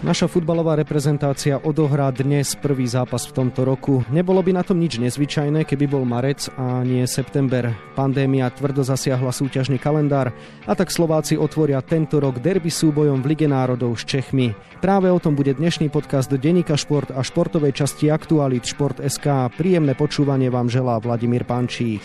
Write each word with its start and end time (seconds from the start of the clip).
Naša 0.00 0.32
futbalová 0.32 0.80
reprezentácia 0.80 1.60
odohrá 1.60 2.08
dnes 2.08 2.56
prvý 2.56 2.88
zápas 2.88 3.28
v 3.28 3.36
tomto 3.36 3.68
roku. 3.68 4.00
Nebolo 4.08 4.40
by 4.40 4.56
na 4.56 4.64
tom 4.64 4.80
nič 4.80 4.96
nezvyčajné, 4.96 5.68
keby 5.68 5.84
bol 5.92 6.08
marec 6.08 6.48
a 6.56 6.80
nie 6.80 7.04
september. 7.04 7.76
Pandémia 7.92 8.48
tvrdo 8.48 8.80
zasiahla 8.80 9.28
súťažný 9.28 9.76
kalendár 9.76 10.32
a 10.64 10.72
tak 10.72 10.88
Slováci 10.88 11.36
otvoria 11.36 11.84
tento 11.84 12.16
rok 12.16 12.40
derby 12.40 12.72
súbojom 12.72 13.20
v 13.20 13.28
Lige 13.36 13.44
národov 13.44 14.00
s 14.00 14.08
Čechmi. 14.08 14.56
Práve 14.80 15.12
o 15.12 15.20
tom 15.20 15.36
bude 15.36 15.52
dnešný 15.52 15.92
podcast 15.92 16.32
Denika 16.32 16.80
Šport 16.80 17.12
a 17.12 17.20
športovej 17.20 17.76
časti 17.76 18.08
Aktualit 18.08 18.64
Šport.sk. 18.64 19.52
Príjemné 19.52 19.92
počúvanie 19.92 20.48
vám 20.48 20.72
želá 20.72 20.96
Vladimír 20.96 21.44
Pančík. 21.44 22.00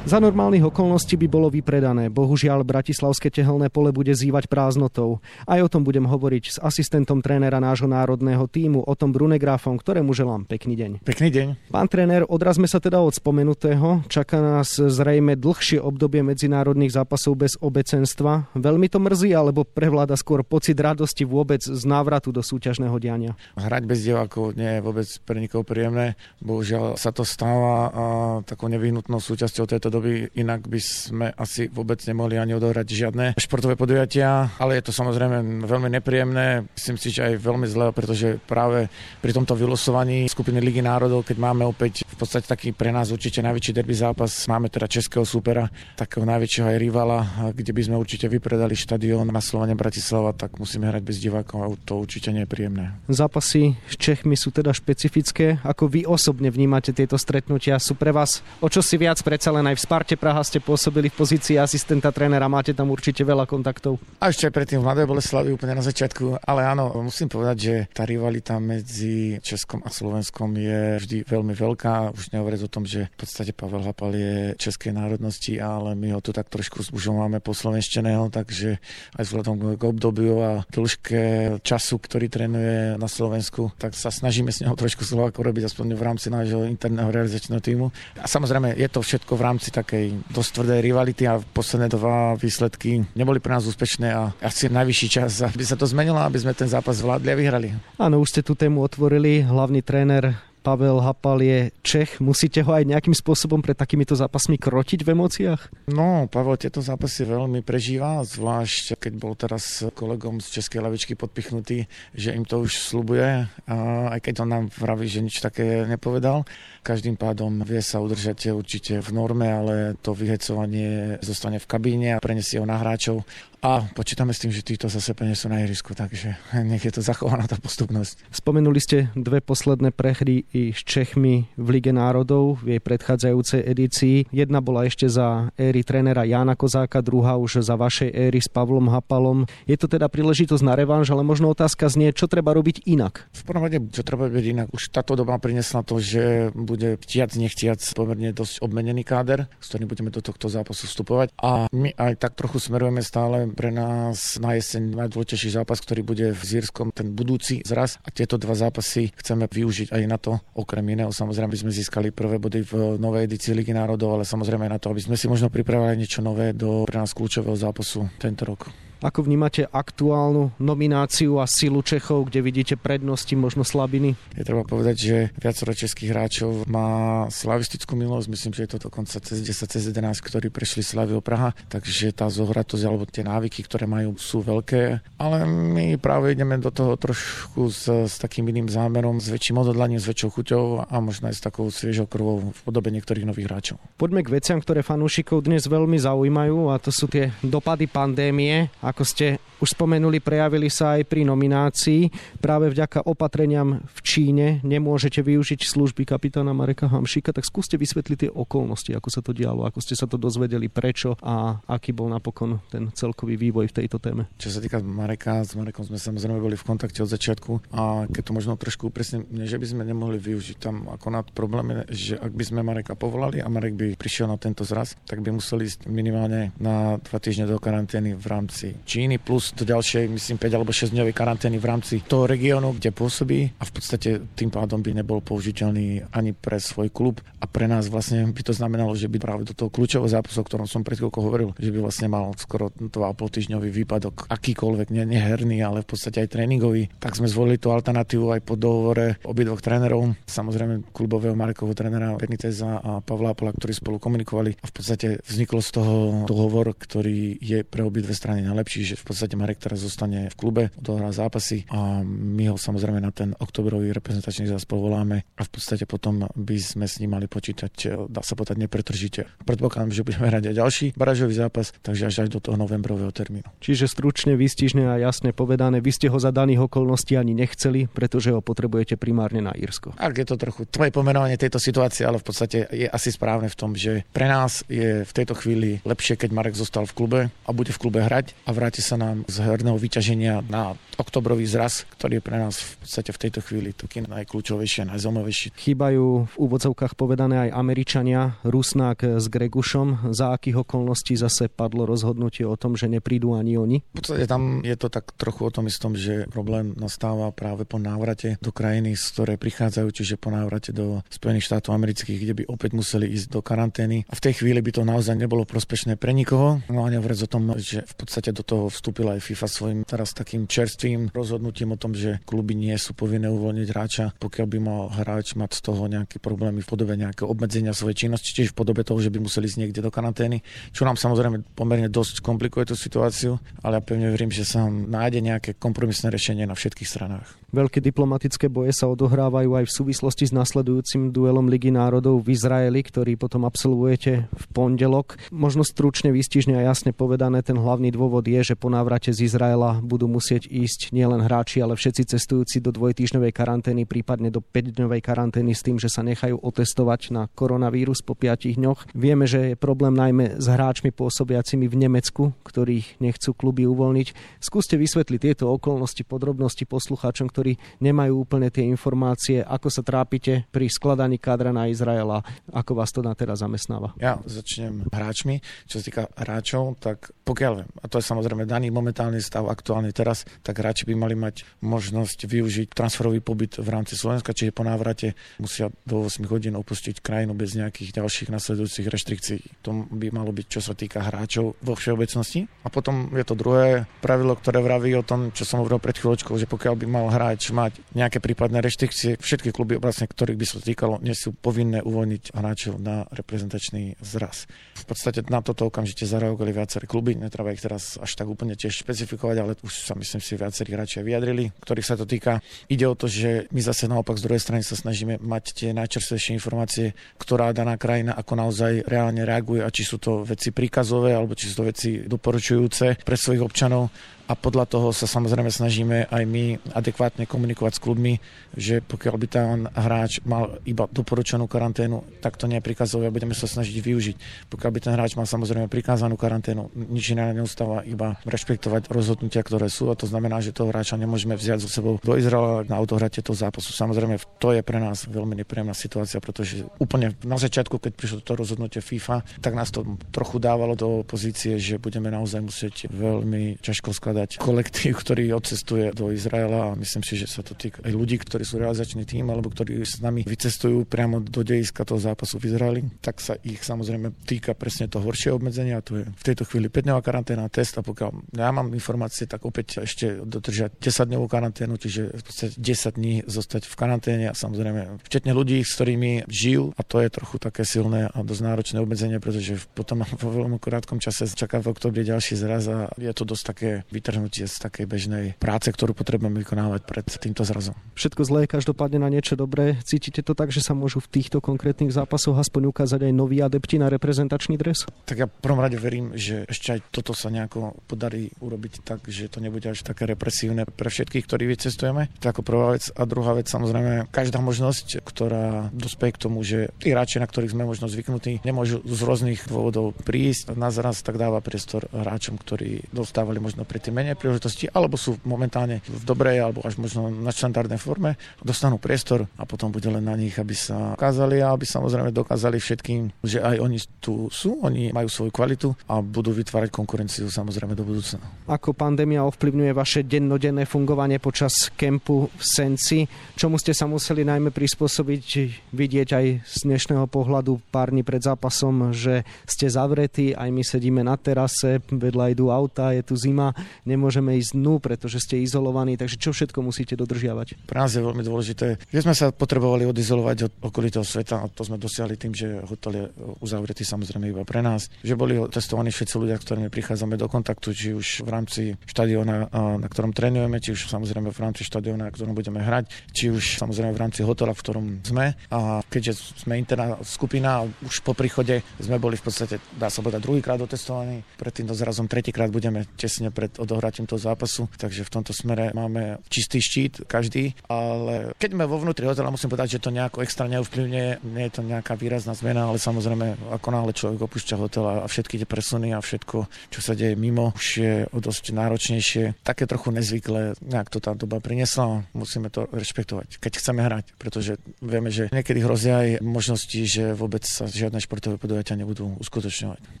Za 0.08 0.24
normálnych 0.24 0.64
okolností 0.64 1.20
by 1.20 1.28
bolo 1.28 1.52
vypredané. 1.52 2.08
Bohužiaľ, 2.08 2.64
Bratislavské 2.64 3.28
tehelné 3.28 3.68
pole 3.68 3.92
bude 3.92 4.16
zývať 4.16 4.48
prázdnotou. 4.48 5.20
Aj 5.44 5.60
o 5.60 5.68
tom 5.68 5.84
budem 5.84 6.08
hovoriť 6.08 6.44
s 6.48 6.58
asistentom 6.64 7.20
trénera 7.20 7.60
nášho 7.60 7.84
národného 7.84 8.48
týmu, 8.48 8.80
o 8.88 8.94
tom 8.96 9.12
Brunegráfom, 9.12 9.76
ktorému 9.76 10.16
želám 10.16 10.48
pekný 10.48 10.80
deň. 10.80 11.04
Pekný 11.04 11.28
deň. 11.28 11.46
Pán 11.68 11.92
tréner, 11.92 12.24
odrazme 12.24 12.64
sa 12.64 12.80
teda 12.80 13.04
od 13.04 13.12
spomenutého. 13.20 14.08
Čaká 14.08 14.40
nás 14.40 14.80
zrejme 14.80 15.36
dlhšie 15.36 15.76
obdobie 15.76 16.24
medzinárodných 16.24 16.96
zápasov 16.96 17.36
bez 17.36 17.60
obecenstva. 17.60 18.56
Veľmi 18.56 18.88
to 18.88 19.04
mrzí, 19.04 19.36
alebo 19.36 19.68
prevláda 19.68 20.16
skôr 20.16 20.40
pocit 20.40 20.80
radosti 20.80 21.28
vôbec 21.28 21.60
z 21.60 21.84
návratu 21.84 22.32
do 22.32 22.40
súťažného 22.40 22.96
diania? 22.96 23.36
Hrať 23.60 23.84
bez 23.84 24.08
divákov 24.08 24.56
nie 24.56 24.72
je 24.72 24.80
vôbec 24.80 25.08
pre 25.28 25.36
nikoho 25.36 25.68
príjemné. 25.68 26.16
Bohužiaľ 26.40 26.96
sa 26.96 27.12
to 27.12 27.28
stáva 27.28 27.92
a 27.92 28.04
takou 28.48 28.72
nevyhnutnou 28.72 29.20
súčasťou 29.20 29.68
tejto 29.68 29.92
doby, 29.92 29.97
inak 30.32 30.64
by 30.64 30.80
sme 30.80 31.26
asi 31.36 31.68
vôbec 31.68 32.00
nemohli 32.08 32.40
ani 32.40 32.56
odohrať 32.56 32.86
žiadne 32.88 33.26
športové 33.36 33.76
podujatia, 33.76 34.56
ale 34.56 34.80
je 34.80 34.88
to 34.88 34.92
samozrejme 34.96 35.68
veľmi 35.68 35.88
nepríjemné, 36.00 36.64
myslím 36.72 36.96
si, 36.96 37.12
že 37.12 37.28
aj 37.28 37.44
veľmi 37.44 37.66
zlé, 37.68 37.92
pretože 37.92 38.40
práve 38.48 38.88
pri 39.20 39.30
tomto 39.36 39.52
vylosovaní 39.52 40.32
skupiny 40.32 40.64
Ligy 40.64 40.80
národov, 40.80 41.28
keď 41.28 41.36
máme 41.36 41.68
opäť 41.68 42.07
v 42.08 42.16
podstate 42.16 42.48
taký 42.48 42.72
pre 42.72 42.90
nás 42.90 43.12
určite 43.12 43.44
najväčší 43.44 43.72
derby 43.76 43.94
zápas, 43.94 44.48
máme 44.48 44.72
teda 44.72 44.88
českého 44.88 45.28
supera, 45.28 45.68
takého 45.94 46.24
najväčšieho 46.24 46.66
aj 46.72 46.78
rivala, 46.80 47.18
kde 47.52 47.72
by 47.76 47.82
sme 47.84 47.96
určite 48.00 48.26
vypredali 48.26 48.72
štadión 48.72 49.28
na 49.28 49.44
Slovene 49.44 49.76
Bratislava, 49.76 50.32
tak 50.32 50.56
musíme 50.56 50.88
hrať 50.88 51.02
bez 51.04 51.20
divákov 51.20 51.58
a 51.60 51.66
to 51.84 52.00
určite 52.00 52.32
nie 52.32 52.44
je 52.44 52.50
príjemné. 52.50 52.96
Zápasy 53.06 53.76
s 53.86 53.94
Čechmi 54.00 54.34
sú 54.34 54.50
teda 54.50 54.72
špecifické. 54.72 55.60
Ako 55.62 55.86
vy 55.86 56.08
osobne 56.08 56.48
vnímate 56.48 56.96
tieto 56.96 57.20
stretnutia? 57.20 57.76
Sú 57.78 57.94
pre 57.94 58.10
vás 58.10 58.40
o 58.64 58.68
čo 58.72 58.80
si 58.80 58.96
viac 58.96 59.20
predsa 59.20 59.52
len 59.52 59.66
aj 59.68 59.76
v 59.76 59.84
Sparte 59.84 60.14
Praha 60.16 60.40
ste 60.40 60.58
pôsobili 60.64 61.12
v 61.12 61.18
pozícii 61.18 61.60
asistenta 61.60 62.10
trénera, 62.10 62.48
máte 62.48 62.72
tam 62.72 62.88
určite 62.88 63.22
veľa 63.22 63.44
kontaktov. 63.44 64.00
A 64.22 64.32
ešte 64.32 64.48
predtým 64.48 64.80
v 64.80 64.86
Mladej 64.88 65.06
Boleslavi 65.06 65.52
úplne 65.52 65.78
na 65.78 65.84
začiatku, 65.84 66.42
ale 66.42 66.64
áno, 66.64 66.90
musím 67.04 67.28
povedať, 67.28 67.56
že 67.58 67.74
tá 67.92 68.08
rivalita 68.08 68.56
medzi 68.62 69.38
Českom 69.44 69.84
a 69.84 69.90
Slovenskom 69.92 70.54
je 70.56 71.02
vždy 71.02 71.16
veľmi 71.28 71.54
veľká. 71.54 72.07
Už 72.14 72.32
nehovoriac 72.32 72.62
o 72.64 72.72
tom, 72.72 72.84
že 72.88 73.08
v 73.12 73.18
podstate 73.20 73.52
Pavel 73.52 73.84
Hapal 73.84 74.12
je 74.14 74.34
českej 74.56 74.92
národnosti, 74.94 75.56
ale 75.58 75.94
my 75.94 76.16
ho 76.16 76.20
tu 76.20 76.32
tak 76.32 76.48
trošku 76.48 76.84
už 76.88 77.04
máme 77.12 77.40
poslovenšteného, 77.42 78.30
takže 78.30 78.78
aj 79.18 79.24
vzhľadom 79.24 79.76
k 79.76 79.82
obdobiu 79.82 80.36
a 80.40 80.52
dĺžke 80.70 81.20
času, 81.62 81.98
ktorý 81.98 82.26
trénuje 82.30 82.96
na 82.96 83.08
Slovensku, 83.10 83.72
tak 83.76 83.94
sa 83.94 84.08
snažíme 84.08 84.52
s 84.54 84.62
neho 84.62 84.74
trošku 84.78 85.02
Slovákov 85.02 85.44
robiť 85.44 85.68
aspoň 85.70 85.94
v 85.94 86.02
rámci 86.02 86.28
nášho 86.30 86.64
interného 86.66 87.10
realizačného 87.10 87.60
týmu. 87.60 87.86
A 88.18 88.26
samozrejme 88.26 88.76
je 88.76 88.88
to 88.88 89.00
všetko 89.02 89.32
v 89.34 89.42
rámci 89.42 89.68
takej 89.74 90.04
dosť 90.30 90.50
tvrdej 90.60 90.80
rivality 90.84 91.24
a 91.26 91.40
posledné 91.40 91.88
dva 91.92 92.38
výsledky 92.38 93.04
neboli 93.14 93.42
pre 93.42 93.54
nás 93.54 93.66
úspešné 93.66 94.08
a 94.14 94.32
asi 94.40 94.70
najvyšší 94.70 95.08
čas, 95.08 95.42
aby 95.42 95.64
sa 95.64 95.74
to 95.74 95.84
zmenilo, 95.84 96.20
aby 96.22 96.38
sme 96.38 96.54
ten 96.54 96.70
zápas 96.70 97.00
zvládli 97.00 97.30
a 97.32 97.36
vyhrali. 97.38 97.68
Áno, 97.98 98.22
už 98.22 98.38
ste 98.38 98.42
tú 98.46 98.54
tému 98.54 98.82
otvorili. 98.84 99.42
Hlavný 99.42 99.82
tréner 99.82 100.47
Pavel 100.60 101.00
Hapal 101.00 101.38
je 101.40 101.58
Čech. 101.80 102.18
Musíte 102.18 102.60
ho 102.66 102.74
aj 102.74 102.84
nejakým 102.84 103.14
spôsobom 103.14 103.62
pred 103.64 103.78
takýmito 103.78 104.18
zápasmi 104.18 104.58
krotiť 104.58 105.06
v 105.06 105.12
emóciách? 105.14 105.60
No, 105.90 106.26
Pavel 106.26 106.60
tieto 106.60 106.82
zápasy 106.84 107.24
veľmi 107.24 107.62
prežíva, 107.64 108.20
zvlášť 108.26 108.98
keď 108.98 109.12
bol 109.16 109.32
teraz 109.38 109.86
kolegom 109.94 110.42
z 110.42 110.60
Českej 110.60 110.82
lavičky 110.82 111.14
podpichnutý, 111.14 111.86
že 112.12 112.34
im 112.34 112.42
to 112.42 112.62
už 112.66 112.76
slubuje, 112.76 113.46
a 113.70 113.76
aj 114.12 114.20
keď 114.20 114.34
on 114.44 114.50
nám 114.50 114.64
vraví, 114.74 115.06
že 115.06 115.24
nič 115.24 115.40
také 115.40 115.86
nepovedal. 115.86 116.44
Každým 116.82 117.20
pádom 117.20 117.62
vie 117.64 117.82
sa 117.84 118.00
udržať 118.00 118.52
určite 118.54 119.00
v 119.04 119.10
norme, 119.12 119.46
ale 119.48 119.74
to 120.00 120.16
vyhecovanie 120.16 121.20
zostane 121.20 121.60
v 121.60 121.68
kabíne 121.68 122.08
a 122.16 122.22
prenesie 122.22 122.58
ho 122.58 122.66
na 122.66 122.80
hráčov 122.80 123.22
a 123.58 123.82
počítame 123.90 124.30
s 124.30 124.38
tým, 124.38 124.54
že 124.54 124.62
títo 124.62 124.86
zase 124.86 125.18
prenesú 125.18 125.50
na 125.50 125.58
ihrisku, 125.58 125.90
takže 125.90 126.38
nech 126.70 126.86
je 126.86 126.94
to 126.94 127.02
zachovaná 127.02 127.50
tá 127.50 127.58
postupnosť. 127.58 128.30
Spomenuli 128.30 128.78
ste 128.78 129.10
dve 129.18 129.42
posledné 129.42 129.90
prehry 129.90 130.46
i 130.54 130.70
s 130.70 130.86
Čechmi 130.86 131.50
v 131.58 131.68
Lige 131.74 131.90
národov 131.90 132.62
v 132.62 132.78
jej 132.78 132.82
predchádzajúcej 132.82 133.66
edícii. 133.66 134.16
Jedna 134.30 134.62
bola 134.62 134.86
ešte 134.86 135.10
za 135.10 135.50
éry 135.58 135.82
trénera 135.82 136.22
Jána 136.22 136.54
Kozáka, 136.54 137.02
druhá 137.02 137.34
už 137.34 137.66
za 137.66 137.74
vašej 137.74 138.14
éry 138.14 138.38
s 138.38 138.46
Pavlom 138.46 138.86
Hapalom. 138.94 139.50
Je 139.66 139.74
to 139.74 139.90
teda 139.90 140.06
príležitosť 140.06 140.62
na 140.62 140.78
revanš, 140.78 141.10
ale 141.10 141.26
možno 141.26 141.50
otázka 141.50 141.90
znie, 141.90 142.14
čo 142.14 142.30
treba 142.30 142.54
robiť 142.54 142.86
inak? 142.86 143.26
V 143.34 143.42
prvom 143.42 143.66
rade, 143.66 143.82
čo 143.90 144.06
treba 144.06 144.30
robiť 144.30 144.46
inak. 144.54 144.66
Už 144.70 144.94
táto 144.94 145.18
doba 145.18 145.34
priniesla 145.42 145.82
to, 145.82 145.98
že 145.98 146.54
bude 146.54 147.02
chtiac, 147.02 147.34
nechtiac 147.34 147.82
pomerne 147.98 148.30
dosť 148.30 148.62
obmenený 148.62 149.02
káder, 149.02 149.50
s 149.58 149.74
ktorým 149.74 149.90
budeme 149.90 150.10
do 150.14 150.22
tohto 150.22 150.46
zápasu 150.46 150.86
vstupovať. 150.86 151.34
A 151.42 151.66
my 151.74 151.90
aj 151.98 152.22
tak 152.22 152.38
trochu 152.38 152.62
smerujeme 152.62 153.02
stále 153.02 153.47
pre 153.52 153.70
nás 153.70 154.40
na 154.40 154.56
jeseň 154.56 154.96
najdôležitejší 155.06 155.54
zápas, 155.54 155.78
ktorý 155.78 156.02
bude 156.02 156.26
v 156.32 156.42
Zírskom, 156.42 156.90
ten 156.90 157.12
budúci 157.12 157.62
zraz. 157.62 158.00
A 158.02 158.10
tieto 158.10 158.40
dva 158.40 158.56
zápasy 158.56 159.12
chceme 159.14 159.46
využiť 159.46 159.92
aj 159.92 160.02
na 160.08 160.18
to, 160.18 160.40
okrem 160.56 160.84
iného, 160.88 161.12
samozrejme, 161.12 161.52
aby 161.52 161.62
sme 161.62 161.72
získali 161.72 162.08
prvé 162.10 162.40
body 162.40 162.60
v 162.64 162.72
novej 162.96 163.28
edícii 163.28 163.54
Ligy 163.54 163.76
národov, 163.76 164.18
ale 164.18 164.24
samozrejme 164.24 164.66
aj 164.66 164.72
na 164.72 164.80
to, 164.80 164.90
aby 164.90 165.02
sme 165.04 165.16
si 165.16 165.28
možno 165.28 165.52
pripravili 165.52 166.00
niečo 166.00 166.24
nové 166.24 166.56
do 166.56 166.88
pre 166.88 166.98
nás 166.98 167.12
kľúčového 167.12 167.54
zápasu 167.54 168.08
tento 168.16 168.48
rok. 168.48 168.87
Ako 168.98 169.22
vnímate 169.22 169.62
aktuálnu 169.62 170.58
nomináciu 170.58 171.38
a 171.38 171.46
silu 171.46 171.86
Čechov, 171.86 172.26
kde 172.26 172.42
vidíte 172.42 172.74
prednosti, 172.74 173.30
možno 173.38 173.62
slabiny? 173.62 174.18
Je 174.34 174.42
treba 174.42 174.66
povedať, 174.66 174.96
že 174.98 175.16
viacero 175.38 175.70
českých 175.70 176.10
hráčov 176.10 176.66
má 176.66 177.24
slavistickú 177.30 177.94
milosť, 177.94 178.26
myslím, 178.26 178.52
že 178.58 178.66
je 178.66 178.70
to 178.74 178.90
dokonca 178.90 179.22
cez 179.22 179.38
10, 179.38 179.70
cez 179.70 179.82
11, 179.86 180.18
ktorí 180.18 180.50
prešli 180.50 180.82
Slavio 180.82 181.22
Praha, 181.22 181.54
takže 181.70 182.10
tá 182.10 182.26
zohratosť 182.26 182.82
alebo 182.82 183.06
tie 183.06 183.22
návyky, 183.22 183.62
ktoré 183.62 183.86
majú, 183.86 184.18
sú 184.18 184.42
veľké, 184.42 184.98
ale 185.14 185.46
my 185.46 185.94
práve 186.02 186.34
ideme 186.34 186.58
do 186.58 186.74
toho 186.74 186.98
trošku 186.98 187.70
s, 187.70 187.86
s 187.86 188.18
takým 188.18 188.50
iným 188.50 188.66
zámerom, 188.66 189.22
s 189.22 189.30
väčším 189.30 189.62
odhodlaním, 189.62 190.02
s 190.02 190.10
väčšou 190.10 190.30
chuťou 190.34 190.64
a 190.90 190.94
možno 190.98 191.30
aj 191.30 191.38
s 191.38 191.44
takou 191.46 191.70
sviežou 191.70 192.10
krvou 192.10 192.50
v 192.50 192.60
podobe 192.66 192.90
niektorých 192.90 193.30
nových 193.30 193.46
hráčov. 193.46 193.76
Poďme 193.94 194.26
k 194.26 194.34
veciam, 194.34 194.58
ktoré 194.58 194.82
fanúšikov 194.82 195.46
dnes 195.46 195.70
veľmi 195.70 196.02
zaujímajú 196.02 196.74
a 196.74 196.82
to 196.82 196.90
sú 196.90 197.06
tie 197.06 197.30
dopady 197.46 197.86
pandémie 197.86 198.66
ako 198.88 199.02
ste 199.04 199.36
už 199.58 199.74
spomenuli, 199.74 200.22
prejavili 200.22 200.70
sa 200.70 200.96
aj 200.96 201.06
pri 201.10 201.26
nominácii. 201.26 202.08
Práve 202.38 202.70
vďaka 202.70 203.04
opatreniam 203.04 203.82
v 203.82 203.98
Číne 204.06 204.46
nemôžete 204.62 205.18
využiť 205.20 205.66
služby 205.66 206.06
kapitána 206.06 206.54
Mareka 206.54 206.86
Hamšika, 206.86 207.34
tak 207.34 207.44
skúste 207.44 207.74
vysvetliť 207.74 208.18
tie 208.18 208.30
okolnosti, 208.30 208.94
ako 208.94 209.08
sa 209.10 209.20
to 209.20 209.34
dialo, 209.34 209.66
ako 209.66 209.82
ste 209.82 209.98
sa 209.98 210.06
to 210.06 210.14
dozvedeli, 210.14 210.70
prečo 210.70 211.18
a 211.20 211.58
aký 211.66 211.90
bol 211.90 212.06
napokon 212.06 212.62
ten 212.70 212.88
celkový 212.94 213.34
vývoj 213.34 213.68
v 213.70 213.76
tejto 213.82 213.98
téme. 213.98 214.30
Čo 214.38 214.54
sa 214.54 214.62
týka 214.62 214.78
Mareka, 214.78 215.42
s 215.42 215.58
Marekom 215.58 215.84
sme 215.84 215.98
samozrejme 215.98 216.38
boli 216.38 216.54
v 216.54 216.64
kontakte 216.64 217.02
od 217.02 217.10
začiatku 217.10 217.74
a 217.74 218.06
keď 218.06 218.22
to 218.30 218.32
možno 218.32 218.54
trošku 218.54 218.88
upresním, 218.88 219.26
že 219.44 219.58
by 219.58 219.66
sme 219.66 219.82
nemohli 219.82 220.22
využiť 220.22 220.56
tam 220.62 220.86
ako 220.86 221.06
na 221.10 221.20
problém 221.26 221.74
je, 221.74 221.80
že 221.90 222.14
ak 222.16 222.30
by 222.30 222.44
sme 222.46 222.60
Mareka 222.62 222.94
povolali 222.94 223.42
a 223.42 223.50
Marek 223.50 223.74
by 223.74 223.98
prišiel 223.98 224.30
na 224.30 224.38
tento 224.38 224.62
zraz, 224.62 224.94
tak 225.04 225.20
by 225.20 225.34
museli 225.34 225.66
ísť 225.66 225.90
minimálne 225.90 226.54
na 226.62 226.96
dva 227.02 227.18
týždne 227.18 227.50
do 227.50 227.58
karantény 227.58 228.14
v 228.14 228.26
rámci 228.30 228.77
Číny 228.84 229.18
plus 229.18 229.54
do 229.54 229.64
ďalšej, 229.64 230.10
myslím, 230.10 230.36
5 230.36 230.56
alebo 230.58 230.70
6 230.74 230.94
dňovej 230.94 231.14
karantény 231.14 231.56
v 231.58 231.66
rámci 231.66 232.02
toho 232.04 232.28
regiónu, 232.28 232.76
kde 232.76 232.94
pôsobí. 232.94 233.58
A 233.58 233.64
v 233.64 233.72
podstate 233.72 234.20
tým 234.36 234.50
pádom 234.52 234.82
by 234.82 234.94
nebol 234.94 235.22
použiteľný 235.24 236.06
ani 236.12 236.36
pre 236.36 236.60
svoj 236.60 236.92
klub. 236.92 237.18
A 237.40 237.46
pre 237.48 237.66
nás 237.66 237.88
vlastne 237.88 238.28
by 238.28 238.42
to 238.44 238.52
znamenalo, 238.52 238.92
že 238.98 239.08
by 239.08 239.18
práve 239.18 239.42
do 239.48 239.54
toho 239.56 239.72
kľúčového 239.72 240.10
zápasu, 240.10 240.42
o 240.42 240.46
ktorom 240.46 240.66
som 240.68 240.84
pred 240.84 241.00
chvíľkou 241.00 241.22
hovoril, 241.24 241.56
že 241.56 241.72
by 241.72 241.78
vlastne 241.80 242.12
mal 242.12 242.36
skoro 242.36 242.68
2,5 242.76 242.92
týždňový 243.16 243.68
výpadok, 243.72 244.28
akýkoľvek, 244.28 244.88
nie, 244.92 245.04
neherný, 245.08 245.64
ale 245.64 245.80
v 245.80 245.88
podstate 245.88 246.20
aj 246.20 246.36
tréningový. 246.36 246.92
Tak 247.00 247.16
sme 247.16 247.30
zvolili 247.30 247.56
tú 247.56 247.72
alternatívu 247.72 248.28
aj 248.36 248.40
po 248.44 248.54
dohovore 248.60 249.16
obidvoch 249.24 249.64
trénerov, 249.64 250.12
samozrejme 250.28 250.92
klubového 250.92 251.32
Marekovho 251.32 251.72
trénera 251.72 252.20
Beniteza 252.20 252.82
a 252.84 253.00
Pavla 253.00 253.32
Pola, 253.32 253.56
ktorí 253.56 253.72
spolu 253.72 253.96
komunikovali. 253.96 254.60
A 254.60 254.66
v 254.68 254.74
podstate 254.74 255.08
vzniklo 255.24 255.64
z 255.64 255.70
toho 255.80 255.94
dohovor, 256.28 256.76
ktorý 256.76 257.40
je 257.40 257.64
pre 257.64 257.80
obidve 257.80 258.12
strany 258.12 258.44
najlepší 258.44 258.67
najlepší, 258.68 258.84
že 258.84 259.00
v 259.00 259.04
podstate 259.08 259.34
Marek 259.40 259.64
teraz 259.64 259.80
zostane 259.80 260.28
v 260.28 260.36
klube, 260.36 260.62
odohrá 260.76 261.08
zápasy 261.08 261.64
a 261.72 262.04
my 262.04 262.52
ho 262.52 262.60
samozrejme 262.60 263.00
na 263.00 263.08
ten 263.08 263.32
oktobrový 263.40 263.96
reprezentačný 263.96 264.44
zás 264.44 264.68
povoláme 264.68 265.24
a 265.24 265.42
v 265.42 265.50
podstate 265.50 265.88
potom 265.88 266.28
by 266.36 266.56
sme 266.60 266.84
s 266.84 267.00
ním 267.00 267.16
mali 267.16 267.24
počítať, 267.24 268.04
dá 268.12 268.20
sa 268.20 268.36
povedať, 268.36 268.60
nepretržite. 268.60 269.24
Predpokladám, 269.48 269.96
že 269.96 270.04
budeme 270.04 270.28
hrať 270.28 270.52
aj 270.52 270.54
ďalší 270.60 270.86
barážový 271.00 271.32
zápas, 271.32 271.72
takže 271.80 272.12
až, 272.12 272.28
až 272.28 272.36
do 272.36 272.44
toho 272.44 272.60
novembrového 272.60 273.08
termínu. 273.08 273.48
Čiže 273.64 273.88
stručne, 273.88 274.36
výstižne 274.36 274.84
a 274.84 275.00
jasne 275.00 275.32
povedané, 275.32 275.80
vy 275.80 275.88
ste 275.88 276.12
ho 276.12 276.20
za 276.20 276.28
daných 276.28 276.68
okolností 276.68 277.16
ani 277.16 277.32
nechceli, 277.32 277.88
pretože 277.88 278.36
ho 278.36 278.44
potrebujete 278.44 279.00
primárne 279.00 279.40
na 279.40 279.56
Írsko. 279.56 279.96
Ak 279.96 280.12
je 280.12 280.28
to 280.28 280.36
trochu 280.36 280.68
tvoje 280.68 280.92
pomenovanie 280.92 281.40
tejto 281.40 281.56
situácie, 281.56 282.04
ale 282.04 282.20
v 282.20 282.26
podstate 282.28 282.68
je 282.68 282.84
asi 282.84 283.08
správne 283.08 283.48
v 283.48 283.56
tom, 283.56 283.72
že 283.72 284.04
pre 284.12 284.28
nás 284.28 284.60
je 284.68 285.08
v 285.08 285.12
tejto 285.16 285.32
chvíli 285.40 285.80
lepšie, 285.88 286.20
keď 286.20 286.30
Marek 286.36 286.52
zostal 286.58 286.84
v 286.84 286.92
klube 286.92 287.20
a 287.32 287.50
bude 287.56 287.72
v 287.72 287.80
klube 287.80 288.04
hrať 288.04 288.36
a 288.44 288.57
vráti 288.58 288.82
sa 288.82 288.98
nám 288.98 289.22
z 289.30 289.38
herného 289.38 289.78
vyťaženia 289.78 290.42
na 290.50 290.74
oktobrový 290.98 291.46
zraz, 291.46 291.86
ktorý 291.94 292.18
je 292.18 292.26
pre 292.26 292.36
nás 292.42 292.58
v 292.58 292.74
podstate 292.82 293.10
v 293.14 293.20
tejto 293.22 293.40
chvíli 293.46 293.70
taký 293.70 294.02
najkľúčovejší 294.02 294.82
a 294.82 294.98
najzomovejší. 294.98 295.54
Chýbajú 295.54 296.26
v 296.26 296.34
úvodzovkách 296.34 296.98
povedané 296.98 297.46
aj 297.46 297.54
Američania, 297.54 298.34
Rusnák 298.42 299.22
s 299.22 299.30
Gregušom. 299.30 300.10
Za 300.10 300.34
akých 300.34 300.66
okolností 300.66 301.14
zase 301.14 301.46
padlo 301.46 301.86
rozhodnutie 301.86 302.42
o 302.42 302.58
tom, 302.58 302.74
že 302.74 302.90
neprídu 302.90 303.38
ani 303.38 303.54
oni? 303.54 303.78
V 303.94 304.02
podstate 304.02 304.26
tam 304.26 304.66
je 304.66 304.74
to 304.74 304.90
tak 304.90 305.14
trochu 305.14 305.46
o 305.46 305.54
tom 305.54 305.70
istom, 305.70 305.94
že 305.94 306.26
problém 306.26 306.74
nastáva 306.74 307.30
práve 307.30 307.62
po 307.62 307.78
návrate 307.78 308.42
do 308.42 308.50
krajiny, 308.50 308.98
z 308.98 309.04
ktorej 309.14 309.38
prichádzajú, 309.38 309.88
čiže 309.94 310.18
po 310.18 310.34
návrate 310.34 310.74
do 310.74 311.06
Spojených 311.06 311.46
štátov 311.46 311.78
amerických, 311.78 312.18
kde 312.18 312.34
by 312.34 312.44
opäť 312.50 312.74
museli 312.74 313.06
ísť 313.06 313.30
do 313.30 313.38
karantény. 313.38 314.02
A 314.10 314.18
v 314.18 314.24
tej 314.24 314.42
chvíli 314.42 314.58
by 314.58 314.74
to 314.74 314.82
naozaj 314.82 315.14
nebolo 315.14 315.46
prospešné 315.46 315.94
pre 315.94 316.10
nikoho. 316.10 316.58
No 316.66 316.82
a 316.82 316.90
nehovoriac 316.90 317.22
o 317.22 317.30
tom, 317.30 317.54
že 317.54 317.86
v 317.86 317.94
podstate 317.94 318.34
do 318.34 318.47
toho 318.48 318.72
vstúpila 318.72 319.20
aj 319.20 319.28
FIFA 319.28 319.48
svojim 319.48 319.80
teraz 319.84 320.16
takým 320.16 320.48
čerstvým 320.48 321.12
rozhodnutím 321.12 321.76
o 321.76 321.80
tom, 321.80 321.92
že 321.92 322.24
kluby 322.24 322.56
nie 322.56 322.72
sú 322.80 322.96
povinné 322.96 323.28
uvoľniť 323.28 323.68
hráča, 323.68 324.04
pokiaľ 324.16 324.46
by 324.48 324.58
mal 324.58 324.82
hráč 324.88 325.36
mať 325.36 325.60
z 325.60 325.60
toho 325.68 325.84
nejaké 325.84 326.16
problémy 326.16 326.64
v 326.64 326.70
podobe 326.72 326.96
nejakého 326.96 327.28
obmedzenia 327.28 327.76
svojej 327.76 328.08
činnosti, 328.08 328.32
čiže 328.32 328.56
v 328.56 328.58
podobe 328.64 328.80
toho, 328.88 328.96
že 329.04 329.12
by 329.12 329.20
museli 329.20 329.44
ísť 329.44 329.58
niekde 329.60 329.84
do 329.84 329.92
karantény, 329.92 330.40
čo 330.72 330.88
nám 330.88 330.96
samozrejme 330.96 331.52
pomerne 331.52 331.92
dosť 331.92 332.24
komplikuje 332.24 332.64
tú 332.64 332.74
situáciu, 332.74 333.36
ale 333.60 333.78
ja 333.78 333.82
pevne 333.84 334.08
verím, 334.08 334.32
že 334.32 334.48
sa 334.48 334.64
nájde 334.66 335.20
nejaké 335.20 335.50
kompromisné 335.60 336.08
riešenie 336.08 336.48
na 336.48 336.56
všetkých 336.56 336.88
stranách. 336.88 337.28
Veľké 337.48 337.80
diplomatické 337.80 338.52
boje 338.52 338.76
sa 338.76 338.92
odohrávajú 338.92 339.56
aj 339.56 339.64
v 339.64 339.72
súvislosti 339.72 340.28
s 340.28 340.36
nasledujúcim 340.36 341.08
duelom 341.16 341.48
Ligy 341.48 341.72
národov 341.72 342.20
v 342.20 342.36
Izraeli, 342.36 342.84
ktorý 342.84 343.16
potom 343.16 343.48
absolvujete 343.48 344.28
v 344.28 344.44
pondelok. 344.52 345.16
Možno 345.32 345.64
stručne, 345.64 346.12
výstižne 346.12 346.60
a 346.60 346.68
jasne 346.68 346.92
povedané, 346.92 347.40
ten 347.40 347.56
hlavný 347.56 347.88
dôvod 347.88 348.28
je, 348.28 348.37
že 348.42 348.58
po 348.58 348.68
návrate 348.68 349.14
z 349.14 349.30
Izraela 349.30 349.80
budú 349.80 350.10
musieť 350.10 350.50
ísť 350.50 350.90
nielen 350.90 351.24
hráči, 351.24 351.62
ale 351.62 351.78
všetci 351.78 352.02
cestujúci 352.12 352.58
do 352.58 352.74
dvojtýždňovej 352.74 353.32
karantény, 353.32 353.86
prípadne 353.88 354.28
do 354.28 354.44
5-dňovej 354.44 355.00
karantény 355.00 355.56
s 355.56 355.64
tým, 355.64 355.80
že 355.80 355.88
sa 355.88 356.04
nechajú 356.04 356.36
otestovať 356.42 357.00
na 357.16 357.22
koronavírus 357.32 358.04
po 358.04 358.12
5 358.12 358.58
dňoch. 358.58 358.92
Vieme, 358.92 359.24
že 359.24 359.54
je 359.54 359.56
problém 359.56 359.96
najmä 359.96 360.36
s 360.36 360.46
hráčmi 360.50 360.92
pôsobiacimi 360.92 361.64
v 361.64 361.88
Nemecku, 361.88 362.36
ktorých 362.44 363.00
nechcú 363.00 363.32
kluby 363.32 363.64
uvoľniť. 363.64 364.42
Skúste 364.44 364.76
vysvetliť 364.76 365.20
tieto 365.32 365.48
okolnosti, 365.48 366.04
podrobnosti 366.04 366.68
poslucháčom, 366.68 367.32
ktorí 367.32 367.56
nemajú 367.80 368.20
úplne 368.20 368.52
tie 368.52 368.68
informácie, 368.68 369.40
ako 369.40 369.72
sa 369.72 369.80
trápite 369.80 370.44
pri 370.52 370.68
skladaní 370.68 371.16
kádra 371.16 371.56
na 371.56 371.72
Izraela, 371.72 372.20
ako 372.52 372.76
vás 372.76 372.92
to 372.92 373.00
na 373.00 373.16
teraz 373.16 373.40
zamestnáva. 373.40 373.96
Ja 373.96 374.20
začnem 374.28 374.84
hráčmi. 374.92 375.40
Čo 375.64 375.80
sa 375.80 375.82
týka 375.88 376.02
hráčov, 376.12 376.76
tak 376.76 377.16
pokiaľ 377.24 377.52
viem, 377.64 377.70
a 377.80 377.86
to 377.88 377.96
je 377.96 378.04
samozrejme 378.04 378.27
daný 378.34 378.68
momentálny 378.68 379.22
stav 379.22 379.48
aktuálny 379.48 379.94
teraz, 379.94 380.28
tak 380.44 380.60
hráči 380.60 380.84
by 380.84 380.94
mali 380.98 381.14
mať 381.16 381.46
možnosť 381.64 382.28
využiť 382.28 382.68
transferový 382.74 383.24
pobyt 383.24 383.56
v 383.56 383.68
rámci 383.70 383.94
Slovenska, 383.94 384.36
čiže 384.36 384.52
po 384.52 384.66
návrate 384.66 385.14
musia 385.38 385.72
do 385.86 386.04
8 386.04 386.24
hodín 386.28 386.58
opustiť 386.58 387.00
krajinu 387.00 387.32
bez 387.32 387.54
nejakých 387.56 387.96
ďalších 387.96 388.28
nasledujúcich 388.28 388.86
reštrikcií. 388.90 389.40
To 389.64 389.86
by 389.88 390.12
malo 390.12 390.34
byť, 390.34 390.46
čo 390.48 390.60
sa 390.60 390.74
týka 390.74 391.00
hráčov 391.00 391.56
vo 391.62 391.74
všeobecnosti. 391.78 392.44
A 392.64 392.68
potom 392.68 393.14
je 393.14 393.24
to 393.24 393.38
druhé 393.38 393.86
pravidlo, 394.02 394.34
ktoré 394.36 394.58
vraví 394.60 394.92
o 394.98 395.06
tom, 395.06 395.30
čo 395.30 395.46
som 395.46 395.62
hovoril 395.62 395.78
pred 395.78 395.96
chvíľočkou, 395.96 396.34
že 396.34 396.50
pokiaľ 396.50 396.74
by 396.74 396.86
mal 396.90 397.06
hráč 397.08 397.54
mať 397.54 397.78
nejaké 397.94 398.18
prípadné 398.18 398.58
reštrikcie, 398.58 399.16
všetky 399.20 399.54
kluby 399.54 399.78
vlastne, 399.78 400.10
ktorých 400.10 400.38
by 400.38 400.46
sa 400.46 400.58
týkalo, 400.58 400.98
nie 400.98 401.14
sú 401.14 401.32
povinné 401.32 401.80
uvoľniť 401.84 402.34
hráčov 402.34 402.82
na 402.82 403.06
reprezentačný 403.14 404.00
zraz. 404.02 404.50
V 404.74 404.84
podstate 404.84 405.22
na 405.30 405.40
toto 405.44 405.68
okamžite 405.68 406.08
zareagovali 406.08 406.50
viaceré 406.50 406.84
kluby, 406.88 407.14
netreba 407.14 407.54
ich 407.54 407.62
teraz 407.62 408.00
až 408.08 408.16
tak 408.16 408.32
úplne 408.32 408.56
tiež 408.56 408.80
špecifikovať, 408.80 409.36
ale 409.36 409.52
už 409.60 409.84
sa 409.84 409.92
myslím 409.92 410.24
si 410.24 410.40
viacerí 410.40 410.72
hráči 410.72 411.04
vyjadrili, 411.04 411.52
ktorých 411.60 411.84
sa 411.84 412.00
to 412.00 412.08
týka. 412.08 412.40
Ide 412.72 412.88
o 412.88 412.96
to, 412.96 413.04
že 413.04 413.52
my 413.52 413.60
zase 413.60 413.84
naopak 413.84 414.16
z 414.16 414.24
druhej 414.24 414.40
strany 414.40 414.64
sa 414.64 414.80
snažíme 414.80 415.20
mať 415.20 415.44
tie 415.52 415.70
najčerstvejšie 415.76 416.32
informácie, 416.40 416.96
ktorá 417.20 417.52
daná 417.52 417.76
krajina 417.76 418.16
ako 418.16 418.32
naozaj 418.32 418.88
reálne 418.88 419.28
reaguje 419.28 419.60
a 419.60 419.68
či 419.68 419.84
sú 419.84 420.00
to 420.00 420.24
veci 420.24 420.48
príkazové 420.48 421.12
alebo 421.12 421.36
či 421.36 421.52
sú 421.52 421.60
to 421.60 421.68
veci 421.68 422.00
doporučujúce 422.08 423.04
pre 423.04 423.16
svojich 423.20 423.44
občanov 423.44 423.92
a 424.28 424.36
podľa 424.36 424.68
toho 424.68 424.88
sa 424.92 425.08
samozrejme 425.08 425.48
snažíme 425.48 426.12
aj 426.12 426.22
my 426.28 426.60
adekvátne 426.76 427.24
komunikovať 427.24 427.72
s 427.72 427.80
klubmi, 427.80 428.14
že 428.52 428.84
pokiaľ 428.84 429.14
by 429.16 429.26
ten 429.26 429.56
hráč 429.72 430.20
mal 430.28 430.60
iba 430.68 430.84
doporučenú 430.84 431.48
karanténu, 431.48 432.20
tak 432.20 432.36
to 432.36 432.44
nie 432.44 432.60
je 432.60 432.66
prikazové 432.68 433.08
a 433.08 433.14
budeme 433.14 433.32
sa 433.32 433.48
snažiť 433.48 433.72
využiť. 433.80 434.16
Pokiaľ 434.52 434.70
by 434.76 434.80
ten 434.84 434.92
hráč 434.92 435.16
mal 435.16 435.24
samozrejme 435.24 435.72
prikázanú 435.72 436.20
karanténu, 436.20 436.68
nič 436.76 437.16
iné 437.16 437.32
neustáva, 437.32 437.88
iba 437.88 438.20
rešpektovať 438.28 438.92
rozhodnutia, 438.92 439.40
ktoré 439.40 439.72
sú 439.72 439.88
a 439.88 439.96
to 439.96 440.04
znamená, 440.04 440.44
že 440.44 440.52
toho 440.52 440.68
hráča 440.68 441.00
nemôžeme 441.00 441.32
vziať 441.32 441.64
so 441.64 441.72
sebou 441.72 441.96
do 441.96 442.12
Izraela 442.20 442.68
na 442.68 442.76
odohratie 442.84 443.24
toho 443.24 443.32
zápasu. 443.32 443.72
Samozrejme, 443.72 444.20
to 444.36 444.52
je 444.52 444.60
pre 444.60 444.76
nás 444.76 445.08
veľmi 445.08 445.40
nepríjemná 445.40 445.72
situácia, 445.72 446.20
pretože 446.20 446.68
úplne 446.76 447.16
na 447.24 447.40
začiatku, 447.40 447.80
keď 447.80 447.92
prišlo 447.96 448.20
to 448.20 448.36
rozhodnutie 448.36 448.84
FIFA, 448.84 449.24
tak 449.40 449.56
nás 449.56 449.72
to 449.72 449.88
trochu 450.12 450.36
dávalo 450.36 450.76
do 450.76 451.00
pozície, 451.08 451.56
že 451.56 451.80
budeme 451.80 452.12
naozaj 452.12 452.44
musieť 452.44 452.92
veľmi 452.92 453.56
ťažko 453.64 453.96
skladať 453.96 454.17
hľadať 454.18 454.42
kolektív, 454.42 454.98
ktorý 454.98 455.30
odcestuje 455.38 455.94
do 455.94 456.10
Izraela 456.10 456.74
a 456.74 456.78
myslím 456.78 457.06
si, 457.06 457.14
že 457.14 457.30
sa 457.30 457.46
to 457.46 457.54
týka 457.54 457.78
aj 457.86 457.94
ľudí, 457.94 458.18
ktorí 458.18 458.42
sú 458.42 458.58
realizačný 458.58 459.06
tým 459.06 459.30
alebo 459.30 459.46
ktorí 459.46 459.78
s 459.86 460.02
nami 460.02 460.26
vycestujú 460.26 460.82
priamo 460.90 461.22
do 461.22 461.46
dejiska 461.46 461.86
toho 461.86 462.02
zápasu 462.02 462.42
v 462.42 462.50
Izraeli, 462.50 462.82
tak 462.98 463.22
sa 463.22 463.38
ich 463.46 463.62
samozrejme 463.62 464.10
týka 464.26 464.58
presne 464.58 464.90
to 464.90 464.98
horšie 464.98 465.30
obmedzenia, 465.30 465.78
to 465.86 466.02
je 466.02 466.04
v 466.10 466.24
tejto 466.26 466.42
chvíli 466.50 466.66
5-dňová 466.66 466.98
karanténa, 466.98 467.46
test 467.46 467.78
a 467.78 467.86
pokiaľ 467.86 468.34
ja 468.34 468.50
mám 468.50 468.74
informácie, 468.74 469.30
tak 469.30 469.46
opäť 469.46 469.86
ešte 469.86 470.26
dodržať 470.26 470.82
10-dňovú 470.82 471.30
karanténu, 471.30 471.78
čiže 471.78 472.10
v 472.10 472.22
podstate 472.26 472.58
10 472.58 472.98
dní 472.98 473.14
zostať 473.22 473.70
v 473.70 473.74
karanténe 473.78 474.26
a 474.26 474.34
samozrejme 474.34 474.98
včetne 475.06 475.30
ľudí, 475.30 475.62
s 475.62 475.78
ktorými 475.78 476.26
žijú 476.26 476.74
a 476.74 476.82
to 476.82 476.98
je 476.98 477.08
trochu 477.14 477.38
také 477.38 477.62
silné 477.62 478.10
a 478.10 478.18
dosť 478.26 478.42
náročné 478.42 478.82
obmedzenie, 478.82 479.22
pretože 479.22 479.62
potom 479.78 480.02
vo 480.26 480.30
veľmi 480.34 480.58
krátkom 480.58 480.98
čase 480.98 481.30
čaká 481.30 481.62
v 481.62 481.70
oktobri 481.70 482.02
ďalší 482.02 482.34
zraz 482.34 482.66
a 482.66 482.90
je 482.98 483.12
to 483.14 483.22
dosť 483.28 483.44
také 483.54 483.70
vytrhnutie 484.08 484.48
z 484.48 484.56
takej 484.56 484.88
bežnej 484.88 485.36
práce, 485.36 485.68
ktorú 485.68 485.92
potrebujeme 485.92 486.40
vykonávať 486.40 486.80
pred 486.88 487.04
týmto 487.04 487.44
zrazom. 487.44 487.76
Všetko 487.92 488.24
zlé, 488.24 488.40
každopádne 488.48 489.04
na 489.04 489.12
niečo 489.12 489.36
dobré. 489.36 489.76
Cítite 489.84 490.24
to 490.24 490.32
tak, 490.32 490.48
že 490.48 490.64
sa 490.64 490.72
môžu 490.72 491.04
v 491.04 491.20
týchto 491.20 491.44
konkrétnych 491.44 491.92
zápasoch 491.92 492.40
aspoň 492.40 492.72
ukázať 492.72 493.04
aj 493.04 493.12
noví 493.12 493.44
adepti 493.44 493.76
na 493.76 493.92
reprezentačný 493.92 494.56
dres? 494.56 494.88
Tak 495.04 495.16
ja 495.20 495.28
prvom 495.28 495.60
rade 495.60 495.76
verím, 495.76 496.16
že 496.16 496.48
ešte 496.48 496.80
aj 496.80 496.88
toto 496.88 497.12
sa 497.12 497.28
nejako 497.28 497.76
podarí 497.84 498.32
urobiť 498.40 498.80
tak, 498.80 499.04
že 499.12 499.28
to 499.28 499.44
nebude 499.44 499.68
až 499.68 499.84
také 499.84 500.08
represívne 500.08 500.64
pre 500.64 500.88
všetkých, 500.88 501.28
ktorí 501.28 501.44
vycestujeme. 501.44 502.08
To 502.24 502.32
ako 502.32 502.40
prvá 502.40 502.80
vec. 502.80 502.88
A 502.96 503.04
druhá 503.04 503.36
vec, 503.36 503.52
samozrejme, 503.52 504.08
každá 504.08 504.40
možnosť, 504.40 505.04
ktorá 505.04 505.68
dospeje 505.76 506.16
k 506.16 506.22
tomu, 506.24 506.40
že 506.40 506.72
tí 506.80 506.96
hráči, 506.96 507.20
na 507.20 507.28
ktorých 507.28 507.52
sme 507.52 507.68
možno 507.68 507.92
zvyknutí, 507.92 508.40
nemôžu 508.40 508.80
z 508.88 509.00
rôznych 509.04 509.44
dôvodov 509.44 509.92
prísť 510.00 510.56
na 510.56 510.72
zraz, 510.72 511.04
tak 511.04 511.20
dáva 511.20 511.44
priestor 511.44 511.84
hráčom, 511.92 512.40
ktorí 512.40 512.88
dostávali 512.88 513.36
možno 513.36 513.68
predtým 513.68 513.97
menej 513.98 514.14
príležitosti, 514.14 514.70
alebo 514.70 514.94
sú 514.94 515.18
momentálne 515.26 515.82
v 515.82 516.02
dobrej 516.06 516.38
alebo 516.38 516.62
až 516.62 516.78
možno 516.78 517.10
na 517.10 517.34
štandardnej 517.34 517.82
forme, 517.82 518.14
dostanú 518.38 518.78
priestor 518.78 519.26
a 519.34 519.42
potom 519.42 519.74
bude 519.74 519.90
len 519.90 520.06
na 520.06 520.14
nich, 520.14 520.38
aby 520.38 520.54
sa 520.54 520.94
ukázali 520.94 521.42
a 521.42 521.50
aby 521.50 521.66
samozrejme 521.66 522.14
dokázali 522.14 522.62
všetkým, 522.62 523.10
že 523.26 523.42
aj 523.42 523.58
oni 523.58 523.78
tu 523.98 524.30
sú, 524.30 524.62
oni 524.62 524.94
majú 524.94 525.10
svoju 525.10 525.34
kvalitu 525.34 525.74
a 525.90 525.98
budú 525.98 526.30
vytvárať 526.30 526.70
konkurenciu 526.70 527.26
samozrejme 527.26 527.74
do 527.74 527.82
budúcna. 527.82 528.22
Ako 528.46 528.70
pandémia 528.70 529.26
ovplyvňuje 529.26 529.72
vaše 529.74 530.00
dennodenné 530.06 530.62
fungovanie 530.62 531.18
počas 531.18 531.74
kempu 531.74 532.30
v 532.30 532.42
Senci? 532.44 533.10
Čomu 533.34 533.58
ste 533.58 533.74
sa 533.74 533.90
museli 533.90 534.22
najmä 534.22 534.54
prispôsobiť, 534.54 535.26
vidieť 535.74 536.08
aj 536.14 536.26
z 536.46 536.56
dnešného 536.68 537.10
pohľadu 537.10 537.58
pár 537.74 537.90
dní 537.90 538.06
pred 538.06 538.22
zápasom, 538.22 538.94
že 538.94 539.26
ste 539.48 539.66
zavretí, 539.66 540.36
aj 540.36 540.48
my 540.52 540.62
sedíme 540.62 541.02
na 541.02 541.16
terase, 541.18 541.80
vedľa 541.88 542.36
idú 542.36 542.52
auta, 542.52 542.92
je 542.94 543.02
tu 543.02 543.16
zima, 543.16 543.56
nemôžeme 543.88 544.36
ísť 544.36 544.52
dnu, 544.52 544.78
pretože 544.84 545.24
ste 545.24 545.40
izolovaní, 545.40 545.96
takže 545.96 546.20
čo 546.20 546.36
všetko 546.36 546.60
musíte 546.60 546.92
dodržiavať? 546.94 547.64
Pre 547.64 547.78
nás 547.80 547.96
je 547.96 548.04
veľmi 548.04 548.20
dôležité, 548.20 548.76
že 548.92 549.00
sme 549.00 549.16
sa 549.16 549.32
potrebovali 549.32 549.88
odizolovať 549.88 550.38
od 550.44 550.52
okolitého 550.68 551.02
sveta 551.02 551.40
a 551.42 551.48
to 551.48 551.64
sme 551.64 551.80
dosiahli 551.80 552.20
tým, 552.20 552.36
že 552.36 552.60
hotel 552.68 552.92
je 552.92 553.04
uzavretý 553.40 553.88
samozrejme 553.88 554.28
iba 554.28 554.44
pre 554.44 554.60
nás, 554.60 554.92
že 555.00 555.16
boli 555.16 555.40
testovaní 555.48 555.88
všetci 555.88 556.14
ľudia, 556.20 556.36
ktorými 556.36 556.68
prichádzame 556.68 557.16
do 557.16 557.26
kontaktu, 557.30 557.72
či 557.72 557.88
už 557.96 558.26
v 558.26 558.28
rámci 558.28 558.62
štadióna, 558.84 559.48
na 559.80 559.88
ktorom 559.88 560.12
trénujeme, 560.12 560.60
či 560.60 560.76
už 560.76 560.92
samozrejme 560.92 561.32
v 561.32 561.40
rámci 561.40 561.64
štadióna, 561.64 562.10
na 562.10 562.12
ktorom 562.12 562.36
budeme 562.36 562.60
hrať, 562.60 563.14
či 563.14 563.32
už 563.32 563.56
samozrejme 563.62 563.96
v 563.96 564.00
rámci 564.02 564.20
hotela, 564.26 564.52
v 564.52 564.60
ktorom 564.60 564.84
sme. 565.06 565.32
A 565.54 565.80
keďže 565.86 566.42
sme 566.44 566.58
interná 566.58 566.98
skupina, 567.06 567.64
už 567.86 568.02
po 568.04 568.12
príchode 568.12 568.60
sme 568.82 569.00
boli 569.00 569.16
v 569.16 569.24
podstate, 569.24 569.62
dá 569.78 569.88
sa 569.88 570.02
povedať, 570.02 570.26
druhýkrát 570.26 570.58
otestovaní, 570.60 571.22
predtým 571.38 571.70
to 571.70 571.74
zrazom 571.78 572.10
tretíkrát 572.10 572.50
budeme 572.50 572.84
tesne 572.98 573.30
pred 573.30 573.54
odohratím 573.68 574.08
toho 574.08 574.16
zápasu, 574.16 574.72
takže 574.80 575.04
v 575.04 575.12
tomto 575.12 575.36
smere 575.36 575.76
máme 575.76 576.24
čistý 576.32 576.64
štít 576.64 577.04
každý, 577.04 577.52
ale 577.68 578.32
keď 578.40 578.56
sme 578.56 578.64
vo 578.64 578.80
vnútri 578.80 579.04
hotela, 579.04 579.28
musím 579.28 579.52
povedať, 579.52 579.76
že 579.76 579.84
to 579.84 579.92
nejako 579.92 580.24
extra 580.24 580.48
neovplyvňuje, 580.48 581.10
nie 581.28 581.44
je 581.44 581.52
to 581.52 581.60
nejaká 581.60 581.92
výrazná 582.00 582.32
zmena, 582.32 582.72
ale 582.72 582.80
samozrejme, 582.80 583.52
ako 583.52 583.68
náhle 583.68 583.92
človek 583.92 584.24
opúšťa 584.24 584.56
hotel 584.56 584.84
a 584.88 585.04
všetky 585.04 585.44
tie 585.44 585.48
presuny 585.48 585.92
a 585.92 586.00
všetko, 586.00 586.48
čo 586.72 586.80
sa 586.80 586.96
deje 586.96 587.12
mimo, 587.12 587.52
už 587.52 587.66
je 587.76 587.94
o 588.08 588.18
dosť 588.18 588.56
náročnejšie. 588.56 589.44
Také 589.44 589.68
trochu 589.68 589.92
nezvyklé, 589.92 590.56
nejak 590.64 590.88
to 590.88 591.04
tá 591.04 591.12
doba 591.12 591.44
priniesla, 591.44 592.08
musíme 592.16 592.48
to 592.48 592.64
rešpektovať, 592.72 593.36
keď 593.36 593.52
chceme 593.60 593.84
hrať, 593.84 594.16
pretože 594.16 594.56
vieme, 594.80 595.12
že 595.12 595.28
niekedy 595.28 595.60
hrozia 595.60 596.00
aj 596.00 596.10
možnosti, 596.24 596.80
že 596.88 597.12
vôbec 597.12 597.44
sa 597.44 597.68
žiadne 597.68 598.00
športové 598.00 598.38
podujatia 598.38 598.78
nebudú 598.78 599.18
uskutočňovať. 599.18 600.00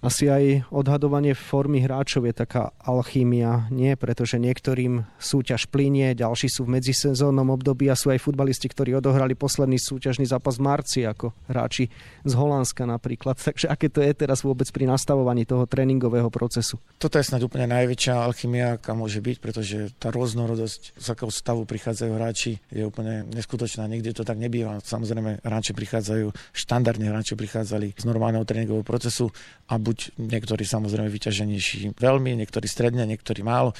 Asi 0.00 0.30
aj 0.30 0.70
odhadovanie 0.70 1.34
formy 1.34 1.82
hráčov 1.82 2.24
je 2.30 2.34
taká 2.36 2.70
nie? 3.68 3.98
Pretože 3.98 4.38
niektorým 4.38 5.02
súťaž 5.18 5.66
plinie, 5.66 6.14
ďalší 6.14 6.46
sú 6.46 6.64
v 6.64 6.78
medzisezónnom 6.78 7.50
období 7.50 7.90
a 7.90 7.98
sú 7.98 8.14
aj 8.14 8.22
futbalisti, 8.22 8.70
ktorí 8.70 8.94
odohrali 8.94 9.34
posledný 9.34 9.80
súťažný 9.80 10.28
zápas 10.28 10.60
v 10.60 10.66
marci, 10.68 11.00
ako 11.02 11.34
hráči 11.50 11.90
z 12.22 12.32
Holandska 12.36 12.86
napríklad. 12.86 13.40
Takže 13.48 13.66
aké 13.66 13.90
to 13.90 14.04
je 14.04 14.12
teraz 14.14 14.46
vôbec 14.46 14.68
pri 14.70 14.86
nastavovaní 14.86 15.42
toho 15.48 15.66
tréningového 15.66 16.30
procesu? 16.30 16.78
Toto 17.00 17.18
je 17.18 17.24
snad 17.26 17.42
úplne 17.42 17.66
najväčšia 17.70 18.14
alchymia, 18.14 18.78
aká 18.78 18.94
môže 18.94 19.18
byť, 19.18 19.36
pretože 19.42 19.76
tá 19.98 20.14
rôznorodosť, 20.14 20.94
z 20.94 21.06
akého 21.10 21.32
stavu 21.32 21.66
prichádzajú 21.66 22.12
hráči, 22.14 22.62
je 22.70 22.84
úplne 22.86 23.26
neskutočná. 23.32 23.88
Nikdy 23.88 24.14
to 24.14 24.22
tak 24.22 24.38
nebýva. 24.38 24.78
Samozrejme, 24.84 25.42
hráči 25.42 25.72
prichádzajú, 25.74 26.30
štandardne 26.52 27.10
hráči 27.10 27.34
prichádzali 27.34 27.96
z 27.96 28.04
normálneho 28.04 28.44
tréningového 28.44 28.86
procesu 28.86 29.32
a 29.68 29.76
buď 29.76 30.16
niektorí 30.16 30.64
samozrejme 30.64 31.08
vyťaženejší 31.08 31.96
veľmi, 31.96 32.36
niektorí 32.40 32.66
stredne, 32.68 33.04
niektorí 33.04 33.40
málo 33.48 33.72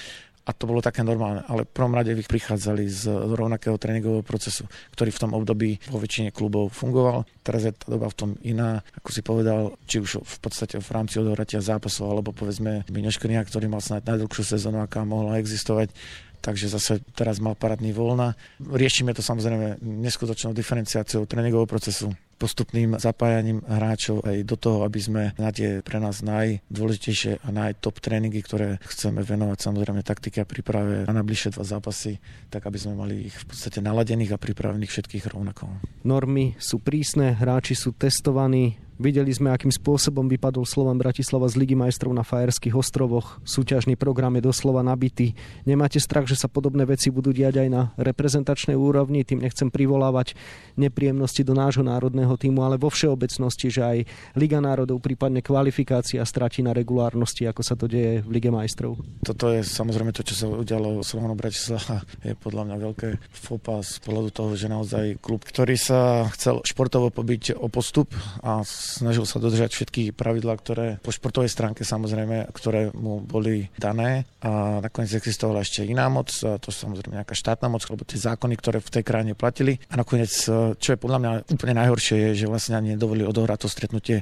a 0.49 0.51
to 0.57 0.65
bolo 0.65 0.81
také 0.81 1.05
normálne. 1.05 1.45
Ale 1.45 1.69
v 1.69 1.75
prvom 1.77 1.93
rade 1.93 2.17
prichádzali 2.17 2.89
z 2.89 3.13
rovnakého 3.13 3.77
tréningového 3.77 4.25
procesu, 4.25 4.65
ktorý 4.97 5.13
v 5.13 5.21
tom 5.21 5.37
období 5.37 5.77
vo 5.93 6.01
väčšine 6.01 6.33
klubov 6.33 6.73
fungoval. 6.73 7.29
Teraz 7.45 7.69
je 7.69 7.77
tá 7.77 7.93
doba 7.93 8.09
v 8.09 8.17
tom 8.17 8.31
iná, 8.41 8.81
ako 8.97 9.09
si 9.13 9.21
povedal, 9.21 9.77
či 9.85 10.01
už 10.01 10.25
v 10.25 10.37
podstate 10.41 10.81
v 10.81 10.89
rámci 10.89 11.21
odohratia 11.21 11.61
zápasov, 11.61 12.09
alebo 12.09 12.33
povedzme 12.33 12.89
Miňoškrnia, 12.89 13.45
ktorý 13.45 13.69
mal 13.69 13.85
snáď 13.85 14.09
najdlhšiu 14.09 14.57
sezónu, 14.57 14.81
aká 14.81 15.05
mohla 15.05 15.37
existovať 15.37 15.93
takže 16.39 16.71
zase 16.71 17.03
teraz 17.19 17.43
mal 17.43 17.59
paradný 17.59 17.91
voľna. 17.91 18.39
Riešime 18.63 19.11
to 19.11 19.27
samozrejme 19.27 19.83
neskutočnou 19.83 20.55
diferenciáciou 20.55 21.27
tréningového 21.27 21.67
procesu, 21.67 22.15
postupným 22.39 22.97
zapájaním 22.97 23.61
hráčov 23.67 24.23
aj 24.23 24.47
do 24.47 24.57
toho, 24.57 24.87
aby 24.87 25.01
sme 25.03 25.23
na 25.35 25.51
tie 25.51 25.83
pre 25.83 25.99
nás 25.99 26.23
najdôležitejšie 26.23 27.43
a 27.43 27.49
najtop 27.51 27.99
tréningy, 27.99 28.41
ktoré 28.41 28.79
chceme 28.87 29.27
venovať 29.27 29.59
samozrejme 29.59 30.07
taktike 30.07 30.41
a 30.43 30.49
príprave 30.49 31.05
na 31.05 31.19
najbližšie 31.19 31.59
dva 31.59 31.67
zápasy, 31.67 32.23
tak 32.49 32.65
aby 32.65 32.79
sme 32.79 32.95
mali 32.95 33.29
ich 33.29 33.37
v 33.37 33.45
podstate 33.51 33.83
naladených 33.83 34.39
a 34.39 34.39
pripravených 34.39 34.93
všetkých 34.95 35.25
rovnako. 35.35 35.69
Normy 36.07 36.55
sú 36.63 36.79
prísne, 36.79 37.35
hráči 37.35 37.75
sú 37.75 37.93
testovaní, 37.93 38.88
Videli 38.99 39.31
sme, 39.31 39.55
akým 39.55 39.71
spôsobom 39.71 40.27
vypadol 40.27 40.67
Slovan 40.67 40.99
Bratislava 40.99 41.47
z 41.47 41.55
Ligy 41.55 41.79
majstrov 41.79 42.11
na 42.11 42.27
Fajerských 42.27 42.75
ostrovoch. 42.75 43.39
Súťažný 43.47 43.95
program 43.95 44.35
je 44.35 44.51
doslova 44.51 44.83
nabitý. 44.83 45.39
Nemáte 45.63 46.03
strach, 46.03 46.27
že 46.27 46.35
sa 46.35 46.51
podobné 46.51 46.83
veci 46.83 47.15
budú 47.15 47.31
diať 47.31 47.63
aj 47.63 47.69
na 47.71 47.83
reprezentačnej 47.95 48.75
úrovni? 48.75 49.23
Tým 49.23 49.39
nechcem 49.47 49.71
privolávať 49.71 50.35
nepríjemnosti 50.75 51.47
do 51.47 51.55
nášho 51.55 51.87
národného 51.87 52.35
týmu, 52.35 52.67
ale 52.67 52.75
vo 52.75 52.91
všeobecnosti, 52.91 53.71
že 53.71 53.83
aj 53.87 53.99
Liga 54.35 54.59
národov, 54.59 54.99
prípadne 54.99 55.47
kvalifikácia 55.47 56.19
stratí 56.27 56.67
na 56.67 56.75
regulárnosti, 56.75 57.47
ako 57.47 57.63
sa 57.63 57.79
to 57.79 57.87
deje 57.87 58.27
v 58.27 58.31
Lige 58.35 58.51
majstrov. 58.51 58.99
Toto 59.23 59.55
je 59.55 59.63
samozrejme 59.63 60.11
to, 60.11 60.27
čo 60.27 60.35
sa 60.35 60.51
udialo 60.51 61.07
Slovanu 61.07 61.39
Bratislava. 61.39 62.03
Je 62.27 62.35
podľa 62.35 62.67
mňa 62.67 62.77
veľké 62.83 63.09
fopa 63.31 63.79
z 63.79 64.03
pohľadu 64.03 64.35
toho, 64.35 64.51
že 64.59 64.67
naozaj 64.67 65.23
klub, 65.23 65.47
ktorý 65.47 65.79
sa 65.79 66.27
chcel 66.35 66.67
športovo 66.67 67.15
pobiť 67.15 67.55
o 67.55 67.71
postup 67.71 68.11
a 68.43 68.67
snažil 68.89 69.29
sa 69.29 69.37
dodržať 69.37 69.77
všetky 69.77 70.17
pravidlá, 70.17 70.57
ktoré 70.57 70.87
po 71.05 71.13
športovej 71.13 71.53
stránke 71.53 71.85
samozrejme, 71.85 72.49
ktoré 72.57 72.89
mu 72.97 73.21
boli 73.21 73.69
dané 73.77 74.25
a 74.41 74.81
nakoniec 74.81 75.13
existovala 75.13 75.61
ešte 75.61 75.85
iná 75.85 76.09
moc, 76.09 76.33
to 76.33 76.69
samozrejme 76.73 77.21
nejaká 77.21 77.37
štátna 77.37 77.69
moc, 77.69 77.85
alebo 77.85 78.09
tie 78.09 78.17
zákony, 78.17 78.55
ktoré 78.57 78.79
v 78.81 78.93
tej 78.99 79.05
krajine 79.05 79.37
platili. 79.37 79.77
A 79.93 80.01
nakoniec, 80.01 80.33
čo 80.81 80.89
je 80.89 80.99
podľa 80.99 81.19
mňa 81.21 81.31
úplne 81.53 81.75
najhoršie, 81.77 82.33
je, 82.33 82.45
že 82.45 82.51
vlastne 82.51 82.81
ani 82.81 82.97
nedovolili 82.97 83.29
odohrať 83.29 83.59
to 83.61 83.69
stretnutie 83.69 84.19